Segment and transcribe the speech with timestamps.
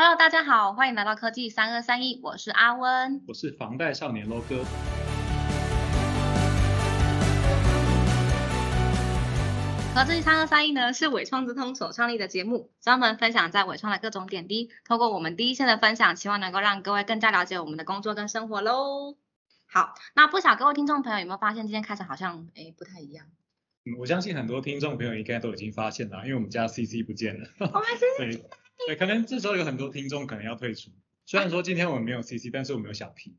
[0.00, 3.20] Hello，大家好，欢迎来到科技三二三一，我是阿温。
[3.26, 4.64] 我是房贷少年 LO 哥。
[9.92, 14.70] 科技三二三一呢是伟创之通所创立的节目，专门分享在伟创的各种点滴。
[14.86, 19.16] 透过我们第一线的分享，希望能够让各位更加了解我们的工作跟生活喽。
[19.66, 23.26] 好，那不晓各位听众朋友有没有发现今天开始好像诶不太一样？
[23.84, 27.48] 嗯我相信很多听众朋友应该都已经发现了，因为我们家 CC 不见了。
[27.58, 27.88] 我们
[28.30, 28.40] 是
[28.86, 30.90] 对对，可能这时候有很多听众可能要退出。
[31.26, 33.36] 虽然说今天我们没有 CC，但是我们有小 P。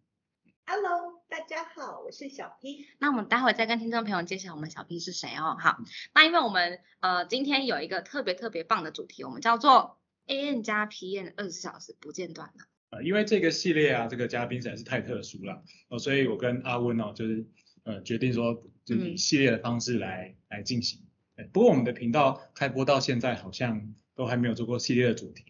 [0.66, 2.86] Hello，大家好，我是小 P。
[3.00, 5.58] 那我们待会再跟听众朋友介绍我们小 P 是谁哦。
[5.60, 5.78] 好，
[6.14, 9.98] 那因为我们呃今天有一个特别特别棒的主题，我们叫做
[10.28, 12.66] AN 加 PN 二十四小时不间断的。
[12.92, 17.46] 呃，因为这个系列啊，这个嘉宾实在是太特殊了，哦，所以我跟阿温哦，就是
[17.84, 21.02] 呃决定说，就是以嗯系列的方式来、来进行。
[21.36, 25.46] 对不过我们的频道开播到现在，好像都还没有做过系列的主题。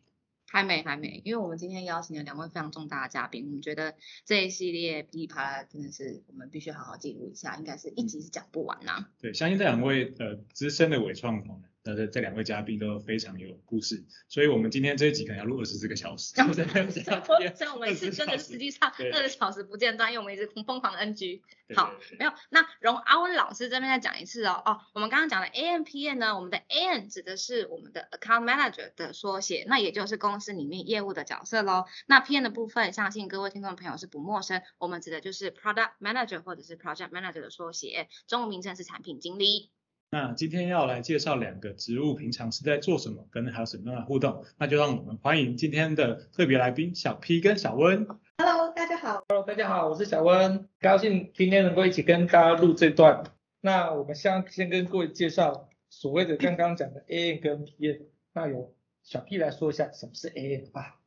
[0.46, 3.95] 还没，还没，因为我们今天邀请了两位非常重大的嘉宾，我们觉得
[4.26, 11.44] 这一系列噼里啪啦真的是我们必须好好记录一下，应该是一集是讲不完呐、对，相信这两位呃资深的伪创
[11.83, 16.33] 呃这这两位嘉宾都非常有故事，所以我们今天这一集可能要录二十四个小时。
[17.55, 21.41] 所以我们是真的实际上对二十小时不间断，因为我们一直疯狂的 NG。
[21.75, 24.59] 好没有，那容阿温老师这边再讲一次哦。
[24.66, 31.86] 哦，我们刚刚讲的 AMPN 呢，我们的 AN 指的是我们的 Account Manager 的缩写，那也就是公司里面业务的角色喽。
[32.08, 39.69] 那 PN 的部分，相信各位听众朋友是不陌生，我们指的就是 Product Manager 或者是 Project Manager 的缩写，中文名称是产品经理。
[40.11, 48.07] 那今天要来介绍两个植物平常是在做什么，跟还有什么样的互动，那就让我们欢迎今天的特别来宾小 P 跟小温。
[48.39, 49.23] Hello，大家好。
[49.30, 53.23] Hello，大家好，我是小温，高兴今天能够一起跟大家录这段。
[53.61, 58.02] 那我们先先跟各位介绍所谓的刚刚讲的 A N 跟 P N，
[58.33, 60.98] 那由小 P 来说一下什么是 A N 吧。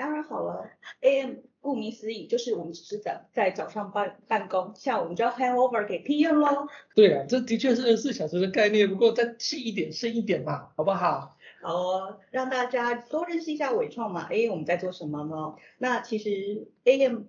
[0.00, 0.66] 当然好了
[1.02, 6.66] ，AM 顾名思义就是我们只是在在早上办办公，下午我们就要 hand over 给 PM 喽。
[6.94, 11.36] 对啊，这的确是二十四小时的概念，不过再细一点、深一点嘛，好不好？
[11.60, 14.26] 好哦，让大家多认识一下伟创嘛。
[14.30, 15.54] AM 我们在做什么呢？
[15.76, 17.24] 那其实 AM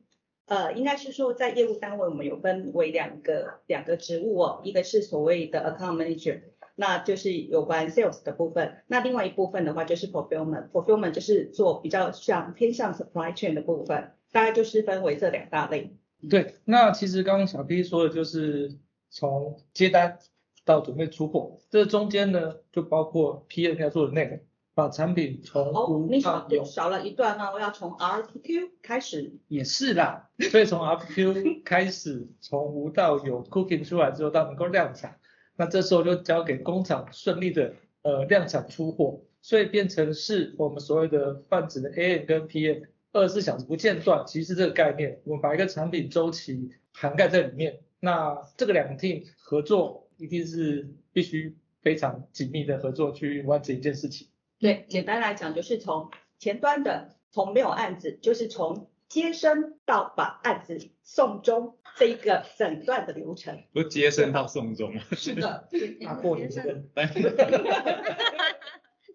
[0.45, 6.39] 呃，应该是说在业务单位我们有分为两个两个职务哦，一个是所谓的 account manager。
[6.75, 15.95] 那就是有关 sales 的部分，那另外一部分的话就是 fulfillment，fulfillment 就是做比较像偏向 supply chain 的部分，大概就是分为这两大类。
[16.29, 18.77] 对，那其实刚刚小 P 说的就是
[19.09, 20.19] 从接单
[20.63, 24.39] 到准备出货，这中间呢就包括 PM 要做的内容，
[24.75, 26.63] 把产品从哦，无你少到有。
[26.63, 29.33] 少了一段呢，我要从 RPQ 开始。
[29.47, 35.17] 也是啦，所以从 RPQ 开始，从无到有 cooking 出来之后，到能够量产，
[35.55, 54.27] 那这时候就交给工厂顺利的呃量产出货，所以变成是我们所谓的泛指的 AM 跟 PM 二十四小时不间断，其实这个概念，我们把一个产品周期涵盖在里面，那这个两个 team 合作一定是必须非常紧密的合作去完成一件事情。
[54.59, 63.63] 对，简单来讲就是从前端的，从没有案子，就是从接生到把案子送终 这一个诊断的流程。
[63.73, 65.67] 不是接生到送终，是的，
[66.03, 66.83] 大过年的，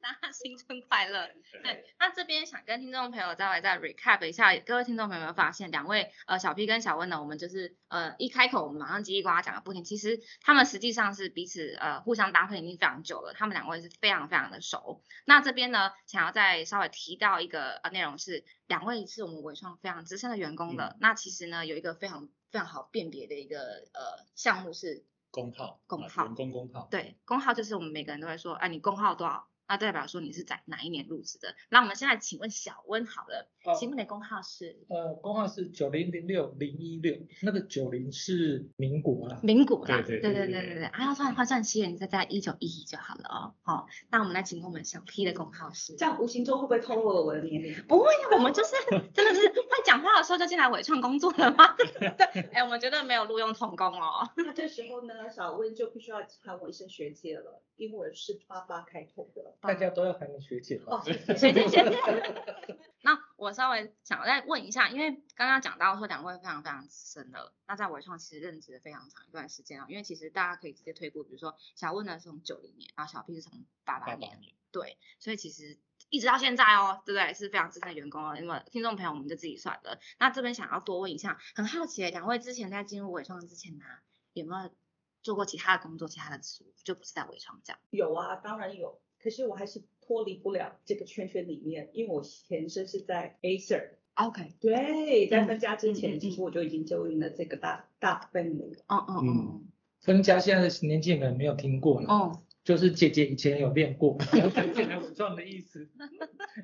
[0.07, 1.29] 大家新春快乐！
[1.65, 15.03] 对，那这边想跟听众朋友再来再 recap 一下，各位听众朋友有没有发现，两位呃小 P 跟小温呢，我们就是呃一开口我们马上叽里呱啦讲个不停，其实他们实际上是彼此呃互相搭配已经非常久了，他们两位是非常非常的熟。
[15.25, 26.89] 那这边呢，想要再稍微提到一个呃内容是，两位是我们伟创非常资深的员工的，那其实呢有一个非常非常好辨别的一个呃项目是工号，啊工号员工工号。
[26.91, 29.49] 对，工号就是我们每个人都会说，哎，你工号多少？
[29.69, 31.55] 那代表说你是在哪一年入职的。
[31.69, 34.77] 那我们现在请问小温好了，请问你的工号是？
[34.89, 39.41] 呃，工号是九零零六零一六，那个九零是民国啦。
[39.43, 40.85] 民国啦，对对对对对对。
[40.85, 43.55] 啊，要算的话算期，你再在一九一一就好了哦。
[43.63, 45.95] 好，那我们来请问我们小 P 的工号是？
[45.97, 47.75] 这样无形中会不会透露了我的年龄？
[47.89, 48.75] 不会呀，我们就是
[49.13, 51.75] 真的是会讲话的时候就进来伪创工作了吗？
[51.77, 54.31] 对，哎，我们绝对没有录用童工哦。
[54.37, 59.56] 那这时候呢，小温就必须要喊我一声学姐了，因为我是八八开头的。
[59.61, 60.97] 大家都要喊你学姐吧。
[60.97, 61.85] 哦，学姐学姐。
[63.03, 69.87] 那我稍微想再问一下，因为刚刚讲到说两位非常非常资深的，那在伟创其实任职了非常长一段时间啊。
[69.89, 74.37] 因为其实大家可以直接推估，比如说小问呢是从九零年，然后小 P 是从八八年，
[74.73, 77.33] 对，所以其实一直到现在哦，对不对？
[77.33, 78.35] 是非常资深的员工哦。
[78.37, 80.01] 那么听众朋友我们就自己算了。
[80.19, 83.85] 那这边想要多问一下，很好奇，两位之前在进入伟创之前呢、
[84.33, 84.75] 有没有
[85.23, 87.79] 做过其他的工作、其他的职务，就不是在伟创这样？
[87.91, 89.01] 有啊，当然有。
[89.27, 98.67] 可是我还是脱离不了这个圈圈里面，因为我前身是在 Acer，OK，对，在嗯分家之前，其实我就已经就应了这个大大分了。
[98.87, 99.69] 嗯嗯嗯
[100.03, 104.17] 分家现在的年轻人没有听过了，嗯，就是姐姐以前有练过，
[104.77, 105.91] 进来伪装的意思。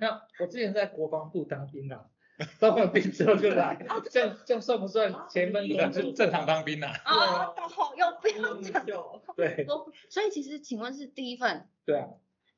[0.01, 2.07] 那我之前在国防部当兵啊，
[2.61, 5.91] 当完兵之后就来，这样这样算不算前分正工？
[5.91, 8.87] 正正常当兵啊，哦，好，又不要讲。
[8.87, 9.67] 有对
[10.09, 12.15] 所以其实请问是第一份，对啊，诶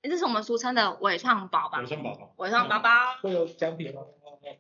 [0.09, 1.81] 这是我们俗称的伪创宝吧？
[1.81, 2.91] 伪创宝宝，伪创宝宝。
[3.23, 4.03] 会有奖品吗？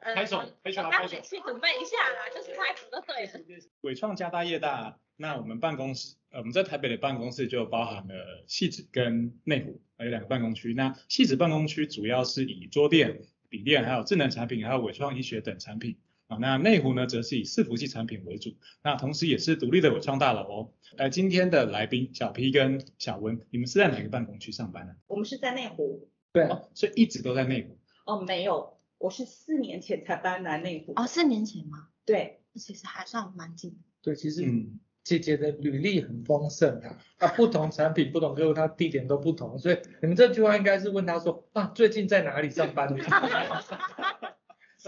[0.00, 3.64] 呃拍手拍手我拍手去准备一下啦，就是开始就对了。
[3.82, 10.72] 伟创家大业大，那我们办公室，呃，我们在台北的办公室就包含了戏子跟内湖，还有两个办公区。
[10.72, 13.20] 那戏子办公区主要是以桌垫、
[13.50, 15.98] 笔垫，还有智能产品，还有伟创医学等产品。
[16.26, 20.72] 啊，那内湖呢，则是以伺服器产品为主，那同时也是独立的伟创大楼哦。
[20.96, 24.94] 呃，今天的来宾小 P 跟小温，你们是在哪个办公区上班呢？
[25.06, 26.08] 我们是在内湖。
[26.32, 27.78] 对，哦，所以一直都在内湖。
[28.06, 30.92] 哦，没有，我是四年前才搬来内湖。
[30.96, 31.88] 哦，四年前吗？
[32.06, 33.76] 对，其实还算蛮近的。
[34.02, 42.88] 对，其实嗯，姐姐的履历很丰盛啊，啊，不同产品、不同客户，它地点都不同，所以你们这句话应该是问她说啊，最近在哪里上班？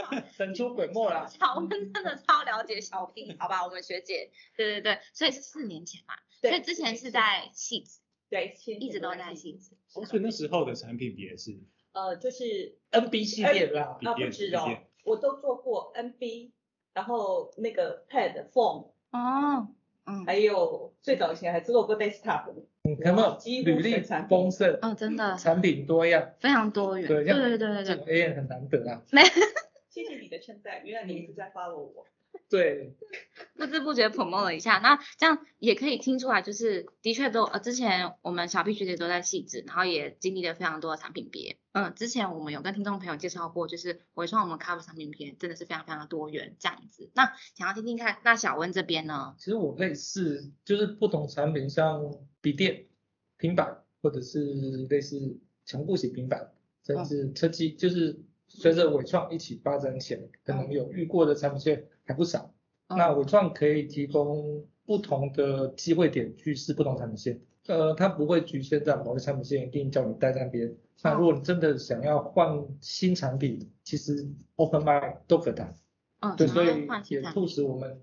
[0.36, 1.26] 神出鬼没啦。
[1.30, 8.00] 小温真的超了解小 P，好吧，我们学姐， 对对对，所以是四年前嘛，对所以之前是在戏子，
[8.30, 9.76] 对，一直都在戏子。
[9.94, 11.58] 哦所以那时候的产品也是
[11.92, 16.50] 呃，就是 NB 系列啦，啊，不止哦笔电，我都做过 NB，
[16.92, 19.68] 然后那个 Pad、Phone，哦，
[20.04, 22.52] 嗯，还有最早以前还做过 Desktop，
[22.82, 25.34] 你看到几乎履历丰盛，哦，真的。
[25.38, 27.08] 产品多样，非常多元。
[27.08, 27.84] 对对对对对对。
[27.84, 29.02] 这种 A 很难得啊。
[29.10, 29.16] 谢
[30.46, 32.06] 谢你的称赞，原来你一直在 follow 我。
[32.50, 32.94] 对，
[33.54, 41.56] 不知不觉 promote 了一下，那这样也可以听出来，就是的确都呃，之前我们小 P 学姐都在细致，然后也经历了非常多的产品别。
[41.72, 47.10] 嗯，之前我们有跟听众朋友介绍过，就是回创我们 cover 产品别真的是非常非常的多元这样子。
[47.14, 49.34] 那想要听听看，那小温这边呢？
[49.38, 52.86] 其实我类似就是不同产品，像笔电、
[53.38, 54.44] 平板，或者是
[54.90, 56.52] 类似强固型平板，
[56.84, 62.52] 甚至车机，就是随着伟创一起发展起来，可能有遇过的产品线还不少。
[62.88, 70.72] 嗯那伟创可以提供不同的机会点去试不同产品线，呃，它不会局限在某个产品线一定叫你待在那边。
[71.02, 75.74] 那如果你真的想要换新产品，其实 Open Mind 都可谈。
[76.20, 77.22] 嗯，对，所以也。
[77.32, 78.00] 促使我们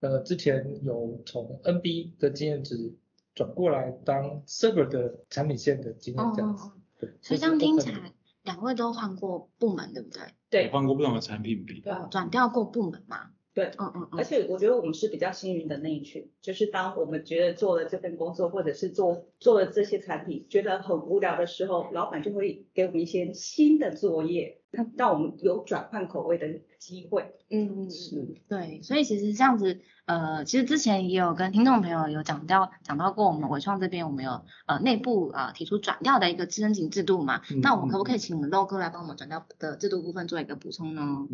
[0.00, 2.94] 呃之前有从 NB 的经验值
[3.34, 6.64] 转过来当 Server 的产品线的经验这样子。
[6.64, 8.12] 哦哦哦对，所以这样听起来，
[8.46, 10.22] 两位都换过部门，对不对？
[10.48, 11.80] 对换过不同的产品比。
[11.80, 13.32] 对啊转调过部门嘛？
[13.56, 14.18] 对，嗯嗯嗯。
[14.18, 24.60] 而且我觉得我们是比较幸运的那一群，就是当我们觉得做了这份工作，或者是做做了这些产品，觉得很无聊的时候，老板就会给我们一些新的作业，
[24.98, 26.46] 让我们有转换口味的
[26.78, 27.32] 机会。
[27.48, 27.88] 嗯
[28.46, 41.26] 对，所以其实这样子，呃，其实之前也有跟听众朋友有讲到讲到过，我们伟创这边我们有呃内部呃提出转调的一个申请制度嘛，嗯那我们可不嗯可以请我们 LO 哥来帮我们转调的制度部分做一个补充呢？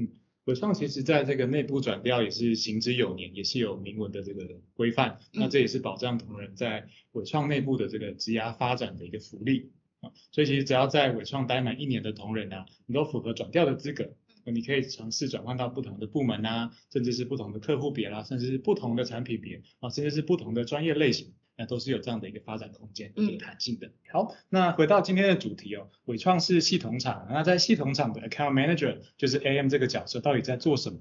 [0.44, 4.44] 伟创其实在这个内部转调也是行之有年，也是有明文的这个
[4.74, 5.20] 规范。
[5.32, 10.10] 那这也是保障同仁在伟创内部的这个职涯发展的一个福利啊。
[10.32, 21.34] 所以其实只要在伟创待满一年的同仁啊，你都符合转调的资格，你可以尝试转换到不同的部门啊，甚至是不同的客户别啦、甚至是不同的产品别啊，甚至是不同的专业类型。
[21.62, 23.92] 那都是有这样的一个发展空间，有这个弹性的。
[24.10, 30.98] 好，那回到今天的主题哦，伟创是系统厂，那在系统厂的 account manager 就是 AM 这个角色到底在做什么？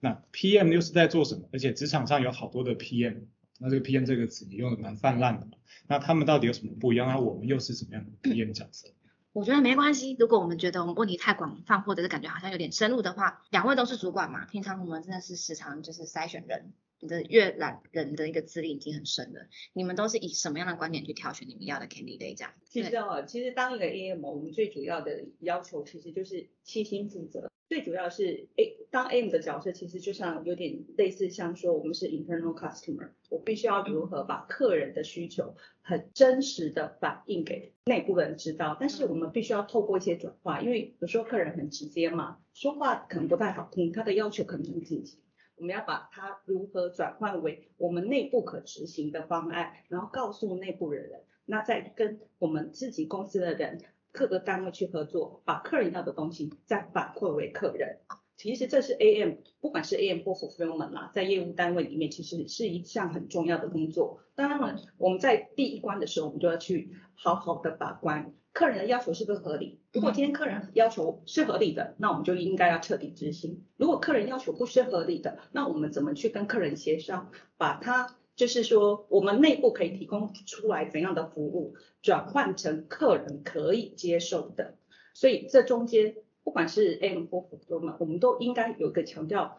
[0.00, 1.48] 那 PM 又是在做什么？
[1.52, 3.26] 而且职场上有好多的 PM，
[3.60, 5.52] 那这个 PM 这个词也用的蛮泛滥的嘛。
[5.86, 7.06] 那他们到底有什么不一样？
[7.06, 8.88] 那我们又是什么样的 PM 角色？
[9.32, 22.52] 我觉得没关系，如果我们觉得我们问题太广泛，或者是感觉好像有点深入的话，两位都是主管嘛，平常我们真的是时常就是筛选人，你的阅览人的一个资历已经很深了，你们都是以什么样的观点去挑选你们要的 candidate 这样？
[22.64, 27.50] 其实哦，其实当一个 AM，我们最主要的要求其实就是细心负责。
[27.68, 38.76] 最主要是 A 当 AM 的角色，其实就像有点类似像说我们是 internal customer，我必须要如何把客人的需求很真实的反映给内部人知道。
[38.78, 45.18] 但是我们必须要透过一些转化，因为有时候客人很直接嘛，说话可能不太好听，他的要求可能很紧急。
[45.56, 53.80] 我们要把它如何转换为我们内部可执行的方案，然后告诉内部的人，那再跟我们自己公司的人、
[54.12, 58.00] 各个单位去合作，把客人要的东西再反馈为客人。
[58.36, 64.20] 其实这是 AM，不管是 AM 或 fulfillment 啦，在业务单位里面，其实是一项很重要的工作。
[64.34, 69.80] 当然了，我们在第一关的时候，我们就要去好好的把关，客人的要求是不是合理？
[69.92, 73.66] 如果今天客人要求是合理的，那我们就应该要彻底执行。
[73.76, 84.76] 如果客人要求不是合理的，那我们怎么去跟客人协商，把它就是说我们内部可以提供出来怎样的服务，转换成客人可以接受的。
[85.12, 89.58] 所以这中间不管是 AM 或 f u 们，我们都应该有一个强调。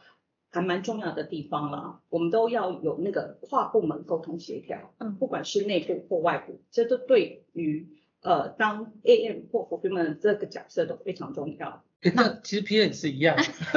[0.49, 7.89] 还蛮重要的地方了，我们都要有那个跨部门沟通协调，嗯，不管是内部或外部，这都对于
[8.27, 11.83] 呃当 AM 或 fulfillment 这个角色都非常重要。
[12.13, 13.35] 那其实 PM 是一样，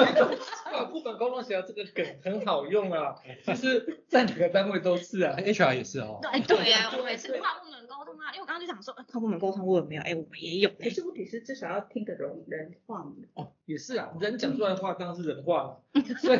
[0.70, 3.14] 跨部门沟通协调这个梗很好用啊，
[3.44, 6.18] 其实在哪个单位都是啊，HR 也是哦。
[6.22, 10.02] 对对呀，我每次跨部门沟通啊，因为我刚刚就想说，跨部门沟通我有没有？
[10.02, 10.70] 哎，我们也有。
[10.78, 13.12] 可是问题是至少要听得懂人话嘛。
[13.34, 15.80] 哦，也是啊，人讲出来的话当然是人话，
[16.20, 16.38] 所以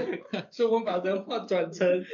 [0.51, 2.05] 所以我们把人话转成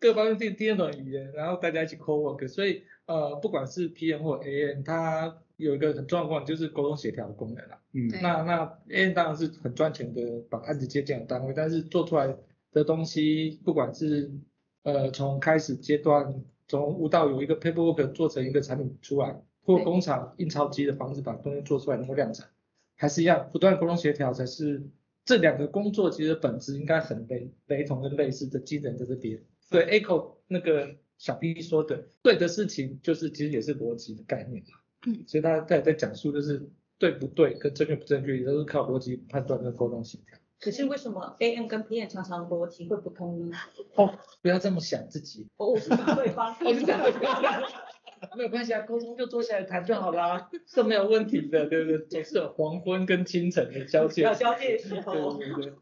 [0.00, 7.80] 各方面听听得懂语言，然后大家一起 co work，所以呃不管是 PM 或 AN，它有一个很重要的功能就是沟通协调的功能啦。
[7.92, 12.36] 嗯，那那 AN 当然是很赚钱的把案子接进的单位，但是做出来
[12.72, 14.30] 的东西，不管是
[14.82, 22.48] 呃从开始阶段，从无到有一个 paperwork 做成一个产品出来，或工厂印钞机的方式把东西做出来能够量产，
[22.96, 24.82] 还是一样不断沟通协调才是
[25.24, 29.42] 这两个工作其实本质应该很雷雷同跟类似的技能在这边。
[29.70, 34.78] 对 Echo 那个小 B 说的对的事情，就是其实也是逻辑的概念嘛。
[35.06, 36.68] 嗯，所以他在在讲述就是
[36.98, 40.38] 对不对跟正确不正确，也都是靠逻辑判断跟沟通协调。
[40.58, 43.56] 可是为什么 AM 跟 PM 常常逻辑会不通呢？
[43.94, 45.46] 哦，不要这么想自己。
[45.58, 46.56] 哦，我是对方。
[46.64, 47.62] 我是对方。
[48.34, 51.98] 没有关系啊，沟通就坐下来谈就好啦，是没有问题的，对不对？
[52.06, 54.22] 总是有黄昏跟清晨的交界。
[54.22, 55.36] 要交界时候。
[55.36, 55.72] 对对对。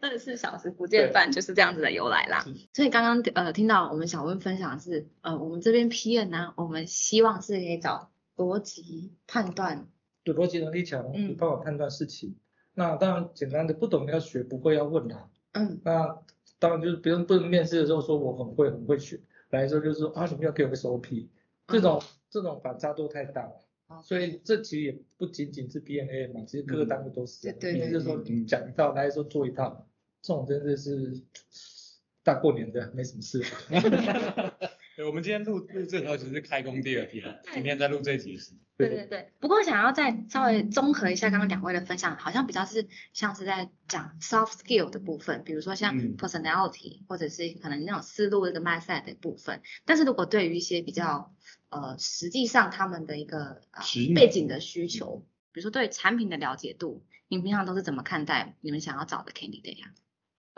[0.00, 2.44] 二十四小时不见饭就是这样子的由来啦。
[2.72, 8.10] 所以刚刚呃听到我们小温分享是呃我们这边 PM 呢，我们希望是可以找。
[8.36, 9.86] 逻辑判断，
[10.24, 12.36] 有逻辑能力强，有办法判断事情。
[12.72, 15.28] 那当然简单的不懂要学，不会要问他。
[15.52, 15.78] 嗯。
[15.84, 16.18] 那
[16.58, 21.28] 当然就是别人不能面试的时候说我很会很会学，来的时候就是说啊你们要给我个 SOP，
[21.66, 24.02] 这种这种反差都太大了。
[24.02, 27.52] 所以这其实也不仅仅是 BNA 嘛，其实各个单位都是。
[27.52, 27.90] 对对。
[27.92, 29.86] 就是说讲一套，来的时候做一套，
[30.22, 31.22] 这种真的是
[32.22, 33.44] 大过年的没什么事。
[35.06, 38.52] 我们今天录录这条只是开工第二天，今天在录这集是。
[38.76, 49.60] 对对对，不过想要再稍微综合一下刚刚两位的分享，好像比较是像是在讲 soft skill 的部分，比如说像 personality 或者是可能那种思路这个 mindset 的部分。
[49.84, 51.34] 但是如果对于一些比较
[51.68, 53.60] 呃实际上他们的一个
[54.14, 59.92] 背景的需求，比如说对产品的了解度，你们平常都是怎么看待你们想要找的 candidate 呀？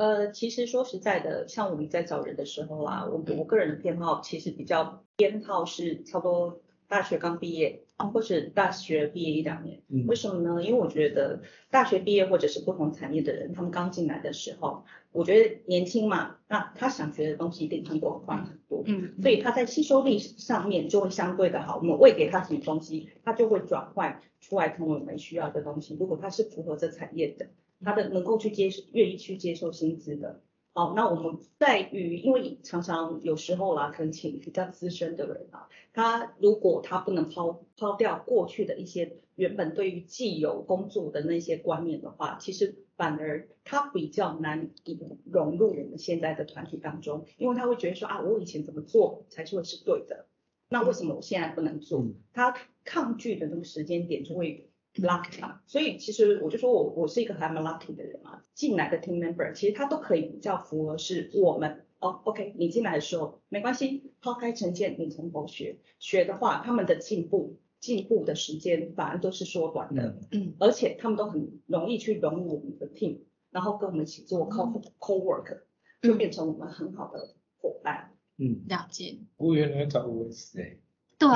[0.03, 9.81] 呃，其实说实在的，像我们在找人的时候啊，我我个人的偏好其实比较偏好是差不多大学刚毕业，或是大学毕业一两年。
[10.09, 10.61] 为什么呢？
[10.61, 18.83] 因为我觉得大学毕业或者是不同产业的人，他们刚进来的时候，我觉得年轻嘛，那他想学的东西一定很多，很多。
[18.87, 19.15] 嗯。
[19.23, 21.77] 所以他在吸收力上面就会相对的好。
[21.77, 25.97] 我们喂给他什么东西，他就会转换出来成为我们需要的东西。
[26.01, 27.47] 如果他是符合这产业的。
[27.85, 30.41] 他的能够去接受，愿意去接受薪资的，
[30.73, 50.27] 好，那我们在于，因为常常有时候啦，可能请比较资深的人啊，他如果他不能抛抛掉过去的一些原本对于既有工作的那些观念的话，其实反而他比较难以融入我们现在的团体当中，因为他会觉得说啊，我以前怎么做才是会是对的，
[50.69, 52.07] 那为什么我现在不能做？
[52.33, 54.69] 他抗拒的那个时间点就会。
[54.95, 61.85] Lucky 嘛，所以其实我就说我我是一个还蛮 lucky 的人嘛，进来的 team member 其实他都可以比较符合是我们。
[62.01, 65.79] 哦，OK，你进来的时候没关系，抛开成见，你从头学。
[66.01, 73.21] 学的话，他们的进步进步的时间反而都是缩短的，嗯，而且他们都很容易去融入我们的 team，
[73.53, 75.61] 然后跟我们一起做 co co work，
[76.01, 79.19] 就变成我们很好的伙伴，嗯，了解。
[79.37, 80.79] 服务员能找我是哎，
[81.19, 81.29] 对，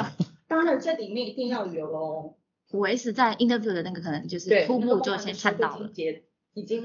[0.48, 2.36] 当然这里面一定要有
[2.70, 2.78] 哦。
[2.78, 5.90] 五 S 在 interview 的那个可能就是初步就先看到了，
[6.54, 6.84] 已经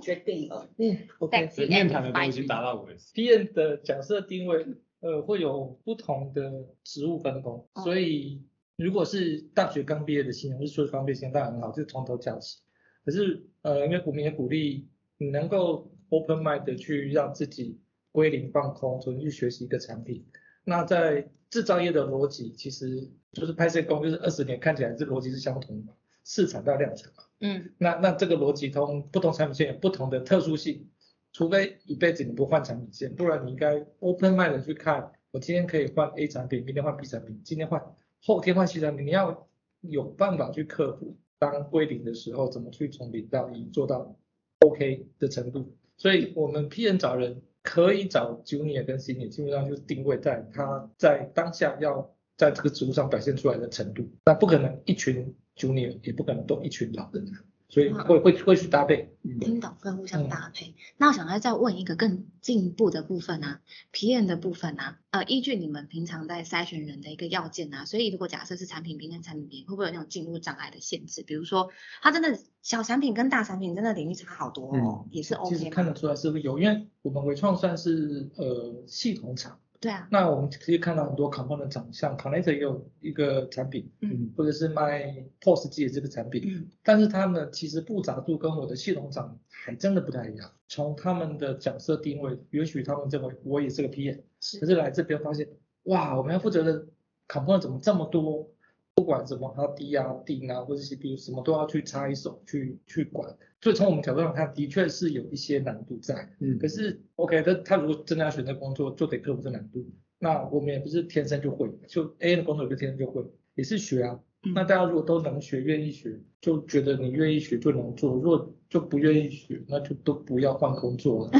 [0.00, 0.68] 决定了。
[0.78, 3.12] 嗯，OK，面谈的都已经达到五 S。
[3.14, 4.66] PM 的角色定位，
[5.00, 8.42] 呃，会有不同的职务分工，所以
[8.76, 12.60] 如果是大学刚毕业的新人，或是硕士刚毕业新人，当然很好，就从头教起。
[13.04, 14.88] 可是，呃，因为股民也鼓励
[15.18, 17.80] 你能够 open mind 的去让自己
[18.12, 20.24] 归零放空，重新去学习一个产品。
[20.64, 25.92] 那在制造业的逻辑其实就是拍摄工，就是二十年看起来这逻辑是相同的，
[26.24, 27.24] 市场到量产嘛。
[27.40, 27.72] 嗯。
[27.78, 30.88] 那那这个逻辑通不同产品线有不同的特殊性，
[31.32, 37.82] 除非一辈子你不换产品线，不然你应该 open mind 的去看，我今天可以换 A 产品，明天换 B 产品，今天换，
[38.22, 39.48] 后天换 C 产品，你要
[39.80, 44.16] 有办法去克服当归零的时候，怎么去从零到一做到
[44.60, 45.74] OK 的程度。
[45.96, 54.10] 所以我们 P N 找人可以找 Junior 跟 Senior，基本上就是定位在他在当下要在这个职务上表现出来的程度。
[54.26, 57.24] 那不可能一群 Junior，也不可能都一群老人，
[57.72, 59.16] 所以会会会去搭配。
[59.40, 60.74] 听懂会互相搭配。
[60.98, 63.62] 那我想要再问一个更进一步的部分啊
[63.94, 71.22] ，PM 的部分啊，呃，依据你们平常在筛选人的一个要件啊，所以如果假设是产品编跟产品编，会不会有那种进入障碍的限制？
[71.22, 71.70] 比如说，
[72.02, 79.58] 它真的小产品跟大产品真的领域差好多哦，也是 OK 其实看得出来是会有，因为我们微创算是呃系统厂。
[79.82, 90.48] 对啊，那我们可以看到很多 component 长相 Connector 也有一个产品，嗯，或者是卖 POS 机的这个产品，嗯，但是他们其实复杂度跟我的系统长还真的不太一样。
[90.68, 95.48] 从他们的角色定位，也许他们认为我也是个 PM，是可是来这边发现，
[95.82, 96.86] 哇，我们要负责的
[97.26, 98.48] component 怎么这么多？
[98.94, 106.30] 不管什么，它低啊、定啊，或者 CPU 什么都要去插一手去去管，所以从我们角度上看，的确是有一些难度在。
[106.40, 109.84] 嗯可是 OK，他他如果真的要选择工作，就得克服这难度。
[110.18, 114.20] 那我们也不是天生就会，就 A 的工作也不是天生就会，也是学啊。
[114.44, 121.30] 嗯那大家如果都能学，愿意学，就觉得你愿意学就能做；如果就不愿意学，那就都不要换工作了。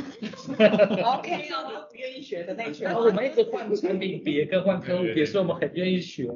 [1.19, 6.29] OK 哦， 都不愿意学的那群我们一直换产品别跟换客户别，所以我们很愿意学。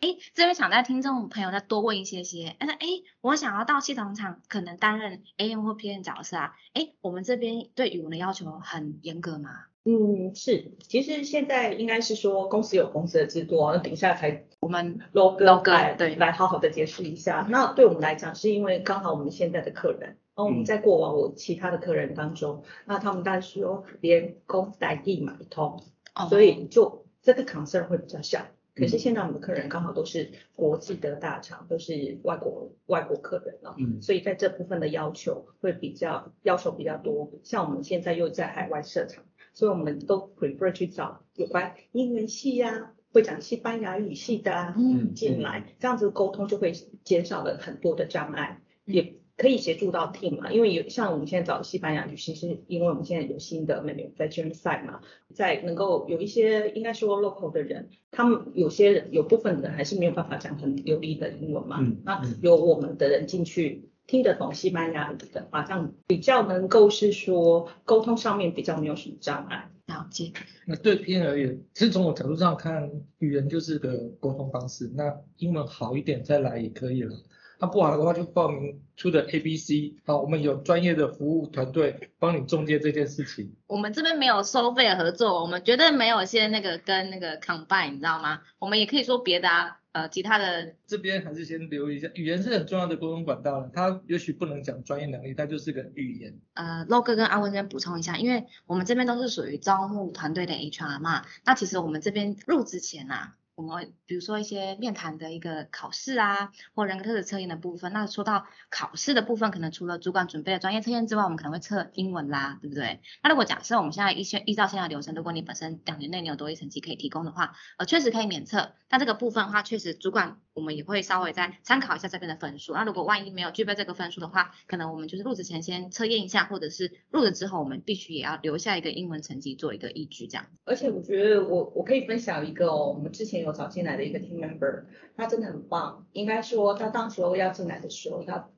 [0.00, 2.86] 哎，这边想在听众朋友再多问一些些，但是哎，
[3.20, 9.50] 我想要到系统厂可能担任 AM 或 PM 角色啊，哎，我们这边对语文的要求很严格吗？
[9.84, 17.46] 嗯，是，其实现在应该是说公司有公司的制度哦，那等一下才我们 logo logo，来对来好好的解释一下。
[17.48, 25.82] 那对我们来讲，是因为刚好我们现在的客人，然后我们在过往我其他的客人当中，那他们当时说连公代地买一通，
[26.14, 28.46] 哦所以就这个 concern 会比较小。
[28.74, 37.28] 可是现在我们的客人刚好都是国际的大厂，都是外国外国客人了，嗯所以在这部分的要求会比较要求比较多。
[37.42, 39.24] 像我们现在又在海外设厂，
[39.58, 50.52] 所以我们都 prefer 去找有关英文系呀、会讲西班牙语系的啊嗯进来，这样子沟通就会减少了很多的障碍，也可以协助到 team 嘛。
[50.52, 55.00] 因为有像我们现在找西班牙语系，是因为我们现在有新的 menu 在 g e r m side 嘛，
[55.34, 63.90] 在能够有一些应该说 local 的人，他们有些人有部分人还是没有办法讲很流利的英文嘛，嗯那有我们的人进去。
[64.08, 69.70] 听得懂西班牙语的话，这样比较能够是说沟通上面比较没有什么障碍。
[69.86, 70.32] 了解，
[70.66, 74.90] 那对 N 而言，其实从我角度上看，语言就是个沟通方式。
[74.94, 77.16] 那英文好一点再来也可以了。
[77.60, 83.54] 那不好的话就报名出的 A B C 好，我们有专业的服务团队帮你中介这件事情。
[83.66, 88.40] 我们这边没有收费的合作，我们绝对没有先那个跟那个 combine，你知道吗？
[88.58, 93.70] 我们也可以说别的啊，呃，其他的这边还是先留意一下，语言是很重要的沟通管道了。
[93.74, 96.38] 它也许不能讲专业能力，它就是个语言。
[96.54, 107.92] 呃，log 跟阿文这边补充一下，因为我们这边都是属于招募团队的 HR 嘛，那其实我们这边入职前啊，我们比如说一些面谈的一个考试啊，或人格特质测验的部分。
[107.92, 113.00] 那说到考试的部分，可能除了主管准备的专业测验之外，我们可能会测英文啦，对不对？
[113.20, 118.74] 那如果假设我们现在依现依照现在流程，如果你本身两年内你有多一成绩可以提供的话，呃，确实可以免测。
[118.88, 122.74] 但这个部分的话，确实主管我们也会稍微再参考一下这边的分数。
[122.74, 130.46] 那如果万一没有具备这个分数的话，可能我们就是入职前先测验一下，或者是入职之后我们必须也要留下一个英文成绩做一个依据，这样。
[130.64, 134.84] 而且我觉得我我可以分享一个哦，我们之前找进来的一个 team member，
[135.16, 136.06] 他真的很棒。
[136.12, 138.48] 应该说他当时候要进来的时候，他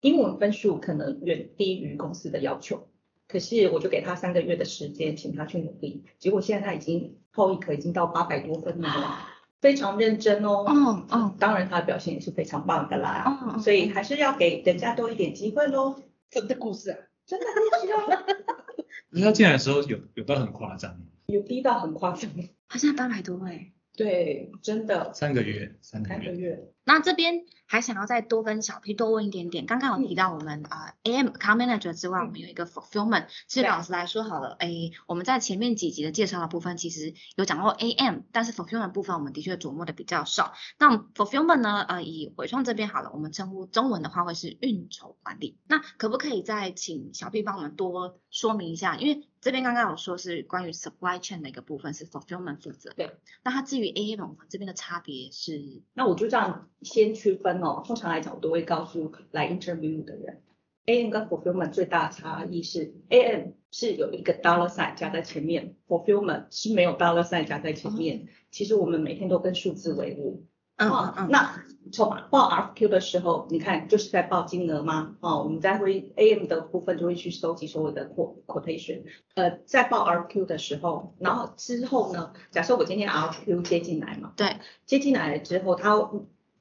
[0.00, 2.88] 英文分数可能远低于公司的要求，
[3.28, 6.04] 可是我就给他三个月的时间，请他去努力。
[6.18, 9.18] 结果现在他已经后一科已经到八百多分了，
[9.60, 10.64] 非常认真哦。
[10.68, 15.96] 嗯嗯当然他的表现也是非常棒的啦，哦哦所以还是要给人家多一点机会喽。
[16.28, 17.98] 真的故事啊，真的很需要，
[19.10, 22.30] 可是他进来的时候有有到很夸张，有低到很夸张。
[22.68, 23.72] 好像八百多哎。
[23.96, 33.26] 对，真的三个月，三个三个月，那这边还想要再多跟小 P 多问一点点，刚刚有提到我们啊、呃 AM account manager 之外，我们有一个 fulfillment。
[33.48, 40.52] 其实老实来说好了，诶，我们在前面几集的介绍的部分，其实有讲过 AM，但是 fulfillment 部分我们的确琢磨的比较少。
[40.78, 45.58] 那 fulfillment 呢，呃，以伟创这边好了，我们称呼中文的话会是运筹管理。
[45.66, 48.96] 那可不可以再请小 P 帮我们多说明一下？
[48.96, 52.90] 因为这边刚刚有说是关于 supply chain 的一个部分是 fulfillment 负责。
[52.96, 53.12] 对。
[53.44, 55.84] 那它至于 AM 我们这边的差别是？
[55.94, 57.80] 那我就这样先区分哦。
[57.86, 60.42] 通常来讲，我都会告诉来 interview 的人
[60.86, 68.26] ，AM 跟 fulfillment 最大的差异是，AM 是有一个 dollar sign 加在前面，fulfillment 是没有 dollar sign 加在前面。
[68.50, 70.44] 其实我们每天都跟数字为伍，
[70.76, 75.16] 嗯哦嗯嗯，那从报 RFQ 的时候，你看就是在报金额吗？
[75.20, 78.10] 哦，我们在会 AM 的部分就会去收集所有的
[78.46, 79.02] quotation。
[79.34, 85.94] 呃，在报 RFQ 的时候，然后之后呢，假设我今天 RFQ 接进来嘛，对，接进来了之后，它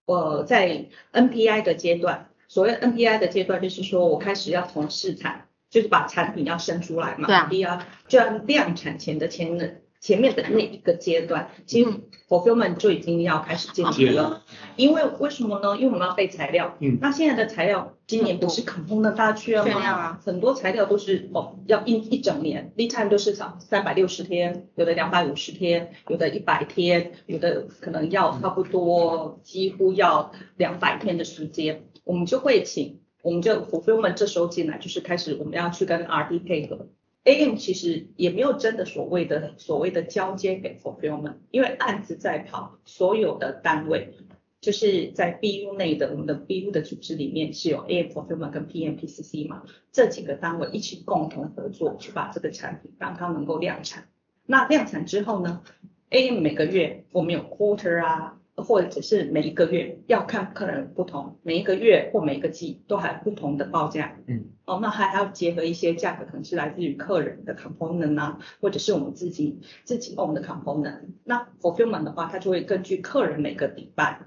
[0.05, 14.43] 呃在 NPI 的阶段，所谓 NPI 的阶段就是说我开始要从市场，就是把产品要生出来嘛，对啊第二就要量产前的前的前面的那一个阶段，其实嗯 fulfillment 就已经要开始进去了。
[14.75, 15.75] 因为为什么呢？
[15.77, 16.75] 因为我们要备材料。
[16.79, 19.87] 嗯那现在的材料今年不是 component 大缺缺料吗？
[19.87, 36.89] 啊很多材料都是哦要一一整年，lead time 都是三三百六十天，有的两百五十天，有的一百天，有的可能要差不多几乎要两百天的时间，我们就会请我们就 fulfillment 这时候进来，就是开始我们要去跟 RD 配合。
[37.25, 44.13] AM 其实也没有真的所谓的所谓的交接给 fulfillment，因为案子在跑，所有的单位
[44.61, 54.07] 就是在 BU 内的我们的 BU 的组织里面是有 AM fulfillment 跟 PM PCC 嘛，这几个单位一起共同合作去把这个产品让它能够量产。
[54.45, 55.63] 那量产之后呢
[56.11, 64.17] ，AM 每个月我们有 quarter 啊，或者是每一个月要看客人不同，每一个月或每一个季都还不同的报价。
[64.27, 71.01] 嗯，哦，那还还要结合一些价格，可能是来自于客人的 component 啊，或者是我们自己自己 own 的 component。
[71.23, 74.21] 那 fulfillment 的话，它就会根据客人每个礼拜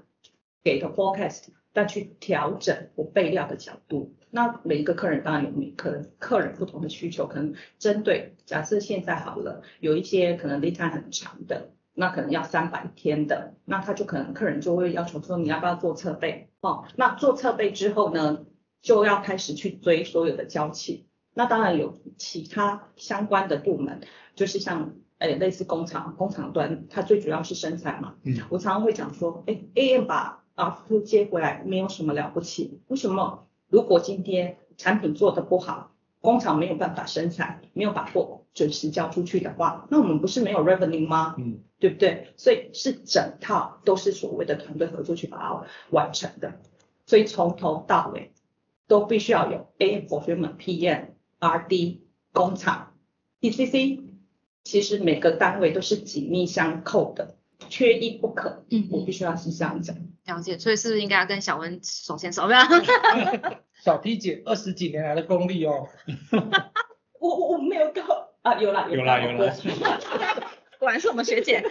[0.63, 4.13] 给的 forecast，再去调整我备料的角度。
[4.29, 16.85] 那每一个客人当然有每客人客人不同的需求，可能针对假设现在好了，有一些可能 lead time 很长的，那可能要三百天的，那他就可能客人就会要求说你要不要做测备哦？
[16.95, 18.45] 那做测备之后呢，
[18.81, 21.09] 就要开始去追所有的交期。
[21.33, 23.99] 那当然有其他相关的部门，
[24.33, 28.15] 就是像诶类似工厂工厂端，它最主要是生产嘛。
[28.23, 33.45] 嗯，我常常会讲说，哎，AM 把 R2 接回来没有什么了不起，为什么？
[33.67, 41.35] 如果今天产品做的不好，工厂没有办法生产，没有把货准时交出去的话，那我们不是没有 revenue 吗？
[41.37, 42.33] 嗯，对不对？
[42.37, 46.59] 所以是整套都是所谓的团队合作去把它完成的，
[47.05, 48.33] 所以从头到尾
[48.87, 51.09] 都必须要有 AM fulfillment、PM、
[51.39, 51.99] RD、
[52.33, 52.93] 工厂、
[53.39, 54.01] PCC，
[54.63, 57.35] 其实每个单位都是紧密相扣的，
[57.69, 58.65] 缺一不可。
[58.69, 59.95] 嗯我必须要是这样讲。
[60.25, 62.45] 了解，所以是不是应该要跟小温手牵手？
[62.45, 62.59] 不要，
[63.81, 65.87] 小 P 姐二十几年来的功力哦，
[67.19, 69.53] 我我我没有告啊，有啦有啦有啦
[70.79, 71.63] 果然是我们学姐。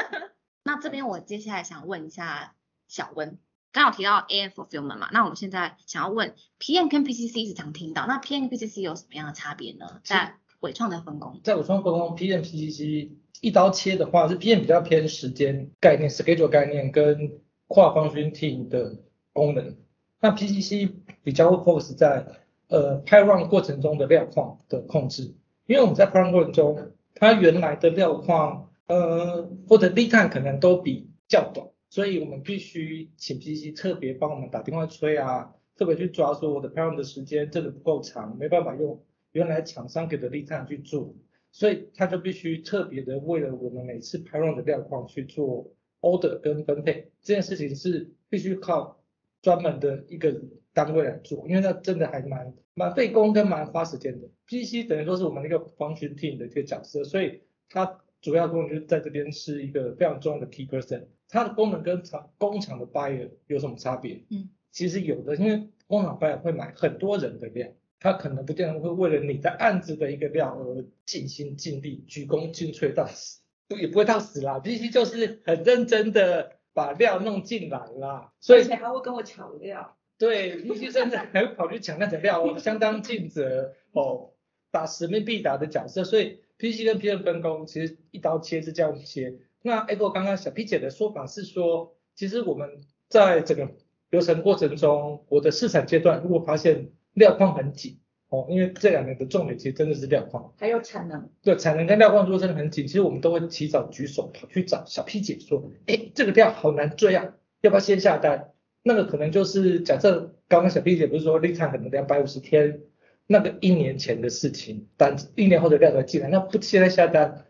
[0.64, 2.54] 那这边我接下来想问一下
[2.86, 3.38] 小温，
[3.72, 10.00] 刚好提到 A F fulfillment 嘛，那我们现在想要问 PM 跟 PCC 是常听到，那 PM 跟 PCC 有什么样的差别呢？
[10.04, 11.40] 在伟创的分工。
[11.42, 18.98] 在伟创分工 PM PCC 一刀切的话，是 PM 比较偏时间概念、schedule 概念跟跨 function team 的
[19.32, 19.76] 功能。
[20.20, 20.92] 那 PCC
[21.24, 22.24] 比较会 focus 在
[22.68, 25.34] 呃拍 run 过程中的量况的控制，
[25.66, 41.14] 因为我们在拍 run 过程中，它原来的料况呃或者 lead time 可能都比较短，所以我们必须请 PC 特别帮我们打电话催啊，特别去抓说我的拍 run 的时间真的不够长，没办法用原来厂商给的 lead time 去做。
[41.54, 45.70] 所以他就必须特别的为了我们每次拍 run 的料况去做
[46.00, 48.98] order 跟分配，这件事情是必须靠
[49.42, 50.34] 专门的一个
[50.72, 54.28] 单位来做，因为那真的还蛮蛮费工跟蛮花时间的。
[54.46, 61.04] PC 等于说是我们那个 function team 的一个角色，所以它主要功能就是在这边是一个非常重要的 key person。
[61.28, 64.24] 它的功能跟厂工厂的 buyer 有什么差别？
[64.30, 67.70] 嗯，其实有的，因为工厂 buyer 会买很多人的量。
[67.98, 73.40] 他可能不见得会为了你的案子的一个料而尽心尽力、鞠躬尽瘁到死，
[73.80, 74.58] 也不会到死啦。
[74.58, 79.96] PC 就是很认真的把料弄进来啦，所以而且还会跟我抢料。
[80.22, 84.30] 对，必须真的还会跑去抢那种料哦，相当尽责哦，
[84.70, 86.04] 打使命必达的角色。
[86.04, 89.34] 所以 PC 跟 PM 分工其实一刀切是这样切。
[89.62, 93.68] 那 Echo 刚刚小 P 姐的说法是说，其实我们在整个
[94.10, 100.54] 流程过程中，我的市场阶段如果发现料况很紧哦，因为这两年的重点其实真的是料况。
[100.56, 108.51] 还有产能，对，产能跟料况如果真的很紧，其实我们都会提早举手跑去找小 P 姐说，哎，这个料好难追啊，要不要先下单？
[108.82, 112.80] 那个可能就是假设刚刚小 P 姐不是说立场可能两百五十天，
[113.26, 117.44] 那个一年前的事情，但一年后的量才进来，那不现在下单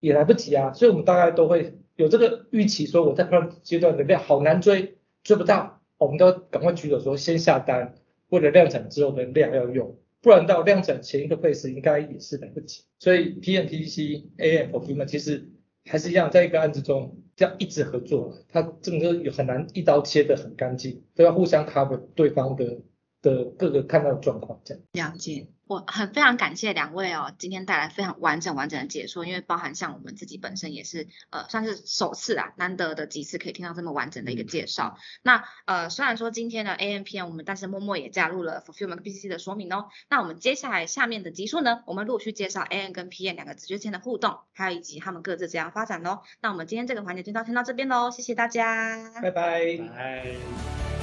[0.00, 7.94] 也来不及啊，所以我们大概都会有这个预期，说我在 p r 阶段的量好难追，追不到，我们都要赶快举手说先下单，
[8.28, 9.98] 为了量产之后的量要用。
[10.22, 12.82] 不然到量产前一个 phase 应该也是来不及。
[12.98, 15.48] 所以 PM、PCC、AM、fulfillment 其实
[15.84, 22.82] 还是一样，在一个案子中这样一直合作，他这个有很难一刀切的很干净，都要互相 cover 对方的
[23.20, 24.82] 的各个看到的状况这样。
[25.10, 34.96] 了解，我很非常感谢两位哦，今天带来非常完整完整的解说，因为包含像我们自己本身也是呃算是首次啊，难得的几次可以听到这么完整的一个介绍。
[35.22, 39.88] 那呃虽然说今天的 A M P M 我们但是默默也加入了 Fulfillment B C C 的说明哦。
[40.08, 46.20] 那我们接下来下面的集数呢，我们陆续介绍 A M 跟 P M 两个直觉间的互动，还有以及他们各自怎样发展哦。
[46.40, 49.76] 那我们今天这个环节就到先到这边喽，谢谢大家，拜拜。
[49.76, 50.95] 拜。